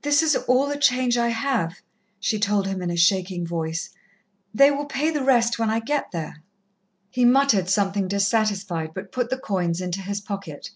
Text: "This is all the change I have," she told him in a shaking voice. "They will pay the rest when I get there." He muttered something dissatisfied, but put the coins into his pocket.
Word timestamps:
"This 0.00 0.22
is 0.22 0.34
all 0.36 0.66
the 0.66 0.78
change 0.78 1.18
I 1.18 1.28
have," 1.28 1.82
she 2.18 2.38
told 2.38 2.66
him 2.66 2.80
in 2.80 2.90
a 2.90 2.96
shaking 2.96 3.46
voice. 3.46 3.90
"They 4.54 4.70
will 4.70 4.86
pay 4.86 5.10
the 5.10 5.22
rest 5.22 5.58
when 5.58 5.68
I 5.68 5.80
get 5.80 6.12
there." 6.12 6.42
He 7.10 7.26
muttered 7.26 7.68
something 7.68 8.08
dissatisfied, 8.08 8.94
but 8.94 9.12
put 9.12 9.28
the 9.28 9.36
coins 9.36 9.82
into 9.82 10.00
his 10.00 10.22
pocket. 10.22 10.70